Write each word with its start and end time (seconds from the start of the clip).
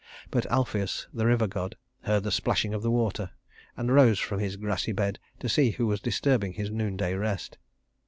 But 0.31 0.47
Alpheus, 0.47 1.05
the 1.13 1.27
river 1.27 1.45
god, 1.45 1.75
heard 2.05 2.23
the 2.23 2.31
splashing 2.31 2.73
of 2.73 2.81
the 2.81 2.89
water, 2.89 3.29
and 3.77 3.91
rose 3.93 4.17
from 4.17 4.39
his 4.39 4.55
grassy 4.55 4.93
bed 4.93 5.19
to 5.41 5.47
see 5.47 5.69
who 5.69 5.85
was 5.85 6.01
disturbing 6.01 6.53
his 6.53 6.71
noon 6.71 6.97
day 6.97 7.13
rest. 7.13 7.59